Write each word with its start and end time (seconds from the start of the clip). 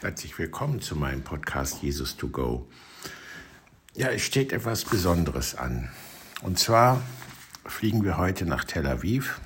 Herzlich 0.00 0.38
willkommen 0.38 0.82
zu 0.82 0.96
meinem 0.96 1.22
Podcast 1.22 1.82
Jesus 1.82 2.16
to 2.16 2.28
Go. 2.28 2.66
Ja, 3.94 4.08
es 4.08 4.22
steht 4.22 4.52
etwas 4.52 4.84
Besonderes 4.84 5.54
an. 5.54 5.88
Und 6.42 6.58
zwar 6.58 7.00
fliegen 7.64 8.04
wir 8.04 8.18
heute 8.18 8.44
nach 8.44 8.64
Tel 8.64 8.86
Aviv, 8.86 9.40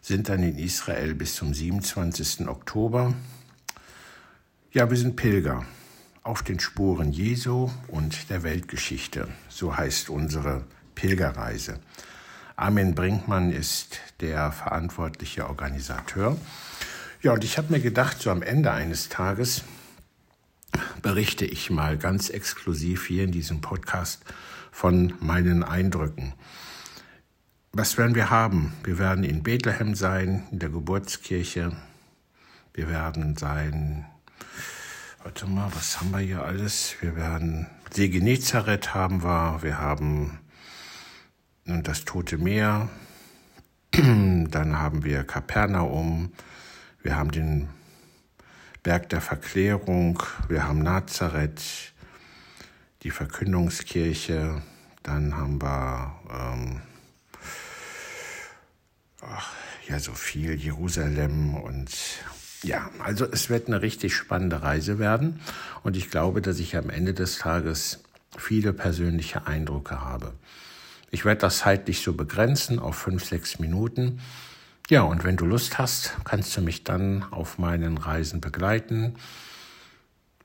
sind 0.00 0.28
dann 0.28 0.42
in 0.42 0.58
Israel 0.58 1.14
bis 1.14 1.34
zum 1.34 1.54
27. 1.54 2.46
Oktober. 2.46 3.14
Ja, 4.70 4.90
wir 4.90 4.96
sind 4.96 5.16
Pilger 5.16 5.64
auf 6.22 6.42
den 6.42 6.60
Spuren 6.60 7.10
Jesu 7.10 7.70
und 7.88 8.30
der 8.30 8.42
Weltgeschichte. 8.42 9.28
So 9.48 9.76
heißt 9.76 10.10
unsere 10.10 10.66
Pilgerreise. 10.94 11.80
Armin 12.54 12.94
Brinkmann 12.94 13.50
ist 13.50 13.98
der 14.20 14.52
verantwortliche 14.52 15.48
Organisateur. 15.48 16.36
Ja, 17.20 17.32
und 17.32 17.42
ich 17.42 17.58
habe 17.58 17.72
mir 17.72 17.80
gedacht, 17.80 18.22
so 18.22 18.30
am 18.30 18.42
Ende 18.42 18.70
eines 18.70 19.08
Tages 19.08 19.64
berichte 21.02 21.44
ich 21.44 21.68
mal 21.68 21.98
ganz 21.98 22.30
exklusiv 22.30 23.08
hier 23.08 23.24
in 23.24 23.32
diesem 23.32 23.60
Podcast 23.60 24.22
von 24.70 25.14
meinen 25.18 25.64
Eindrücken. 25.64 26.34
Was 27.72 27.98
werden 27.98 28.14
wir 28.14 28.30
haben? 28.30 28.72
Wir 28.84 28.98
werden 28.98 29.24
in 29.24 29.42
Bethlehem 29.42 29.96
sein, 29.96 30.46
in 30.52 30.60
der 30.60 30.68
Geburtskirche. 30.68 31.72
Wir 32.72 32.88
werden 32.88 33.36
sein, 33.36 34.06
warte 35.24 35.46
mal, 35.46 35.72
was 35.74 36.00
haben 36.00 36.12
wir 36.12 36.20
hier 36.20 36.44
alles? 36.44 36.94
Wir 37.00 37.16
werden 37.16 37.66
See 37.92 38.10
Genezareth 38.10 38.94
haben 38.94 39.24
wir, 39.24 39.58
wir 39.62 39.78
haben 39.78 40.38
das 41.64 42.04
Tote 42.04 42.38
Meer, 42.38 42.88
dann 43.90 44.78
haben 44.78 45.02
wir 45.02 45.24
Kapernaum, 45.24 46.32
wir 47.08 47.16
haben 47.16 47.30
den 47.30 47.70
Berg 48.82 49.08
der 49.08 49.22
Verklärung, 49.22 50.22
wir 50.46 50.68
haben 50.68 50.82
Nazareth, 50.82 51.94
die 53.02 53.10
Verkündungskirche, 53.10 54.60
dann 55.02 55.34
haben 55.34 55.62
wir 55.62 56.14
ähm, 56.30 56.82
ach, 59.22 59.54
ja 59.88 59.98
so 59.98 60.12
viel 60.12 60.52
Jerusalem 60.52 61.54
und 61.54 61.88
ja, 62.62 62.90
also 62.98 63.24
es 63.24 63.48
wird 63.48 63.68
eine 63.68 63.80
richtig 63.80 64.14
spannende 64.14 64.60
Reise 64.60 64.98
werden 64.98 65.40
und 65.84 65.96
ich 65.96 66.10
glaube, 66.10 66.42
dass 66.42 66.58
ich 66.58 66.76
am 66.76 66.90
Ende 66.90 67.14
des 67.14 67.38
Tages 67.38 68.00
viele 68.36 68.74
persönliche 68.74 69.46
Eindrücke 69.46 70.02
habe. 70.02 70.34
Ich 71.10 71.24
werde 71.24 71.40
das 71.40 71.60
zeitlich 71.60 72.02
so 72.02 72.12
begrenzen 72.12 72.78
auf 72.78 72.96
fünf, 72.96 73.24
sechs 73.24 73.58
Minuten. 73.60 74.20
Ja, 74.90 75.02
und 75.02 75.22
wenn 75.22 75.36
du 75.36 75.44
Lust 75.44 75.76
hast, 75.76 76.16
kannst 76.24 76.56
du 76.56 76.62
mich 76.62 76.82
dann 76.82 77.22
auf 77.30 77.58
meinen 77.58 77.98
Reisen 77.98 78.40
begleiten. 78.40 79.16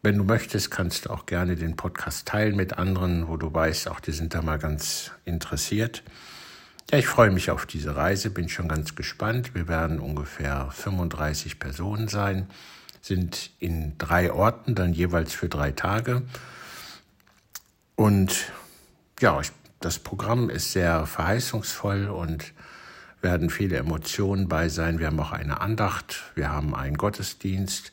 Wenn 0.01 0.17
du 0.17 0.25
möchtest, 0.25 0.69
kannst 0.69 1.05
du 1.05 1.11
auch 1.11 1.25
gerne 1.25 1.55
den 1.55 1.77
Podcast 1.77 2.27
teilen 2.27 2.57
mit 2.57 2.77
anderen, 2.77 3.29
wo 3.29 3.37
du 3.37 3.53
weißt, 3.53 3.87
auch 3.87 4.01
die 4.01 4.11
sind 4.11 4.33
da 4.33 4.41
mal 4.41 4.59
ganz 4.59 5.11
interessiert. 5.23 6.03
Ja, 6.91 6.97
ich 6.97 7.07
freue 7.07 7.31
mich 7.31 7.51
auf 7.51 7.65
diese 7.65 7.95
Reise, 7.95 8.31
bin 8.31 8.49
schon 8.49 8.67
ganz 8.67 8.95
gespannt. 8.95 9.55
Wir 9.55 9.69
werden 9.69 10.01
ungefähr 10.01 10.69
35 10.71 11.57
Personen 11.57 12.09
sein, 12.09 12.49
sind 12.99 13.51
in 13.59 13.97
drei 13.97 14.29
Orten, 14.33 14.75
dann 14.75 14.91
jeweils 14.91 15.33
für 15.33 15.47
drei 15.47 15.71
Tage. 15.71 16.21
Und 17.95 18.51
ja, 19.21 19.39
das 19.79 19.99
Programm 19.99 20.49
ist 20.49 20.73
sehr 20.73 21.05
verheißungsvoll 21.05 22.09
und 22.09 22.51
werden 23.23 23.49
viele 23.49 23.77
Emotionen 23.77 24.47
bei 24.47 24.69
sein. 24.69 24.99
Wir 24.99 25.07
haben 25.07 25.19
auch 25.19 25.31
eine 25.31 25.61
Andacht, 25.61 26.23
wir 26.35 26.49
haben 26.49 26.75
einen 26.75 26.97
Gottesdienst, 26.97 27.91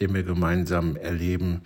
den 0.00 0.14
wir 0.14 0.22
gemeinsam 0.22 0.96
erleben. 0.96 1.62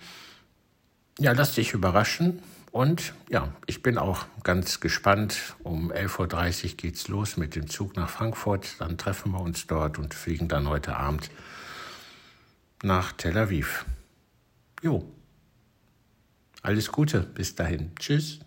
Ja, 1.19 1.31
lass 1.31 1.53
dich 1.53 1.73
überraschen. 1.73 2.39
Und 2.71 3.13
ja, 3.29 3.53
ich 3.67 3.83
bin 3.83 3.99
auch 3.99 4.25
ganz 4.41 4.79
gespannt. 4.79 5.55
Um 5.61 5.91
11.30 5.91 6.63
Uhr 6.63 6.77
geht's 6.77 7.07
los 7.07 7.37
mit 7.37 7.55
dem 7.55 7.69
Zug 7.69 7.95
nach 7.95 8.09
Frankfurt. 8.09 8.77
Dann 8.79 8.97
treffen 8.97 9.31
wir 9.31 9.41
uns 9.41 9.67
dort 9.67 9.99
und 9.99 10.15
fliegen 10.15 10.47
dann 10.47 10.67
heute 10.67 10.95
Abend 10.95 11.29
nach 12.81 13.11
Tel 13.11 13.37
Aviv. 13.37 13.85
Jo. 14.81 15.05
Alles 16.63 16.91
Gute. 16.91 17.19
Bis 17.19 17.53
dahin. 17.53 17.91
Tschüss. 17.95 18.39